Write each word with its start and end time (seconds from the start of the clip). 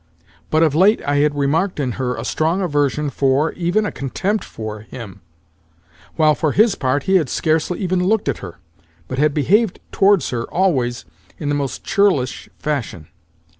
But 0.49 0.63
of 0.63 0.73
late 0.73 0.99
I 1.03 1.17
had 1.17 1.35
remarked 1.37 1.79
in 1.79 1.91
her 1.91 2.15
a 2.15 2.25
strong 2.25 2.59
aversion 2.59 3.11
for, 3.11 3.51
even 3.51 3.85
a 3.85 3.91
contempt 3.91 4.43
for—him, 4.43 5.21
while, 6.15 6.33
for 6.33 6.53
his 6.53 6.73
part, 6.73 7.03
he 7.03 7.17
had 7.17 7.29
scarcely 7.29 7.77
even 7.81 8.03
looked 8.03 8.27
at 8.27 8.39
her, 8.39 8.57
but 9.07 9.19
had 9.19 9.35
behaved 9.35 9.79
towards 9.91 10.31
her 10.31 10.45
always 10.51 11.05
in 11.37 11.49
the 11.49 11.55
most 11.55 11.83
churlish 11.83 12.49
fashion. 12.57 13.09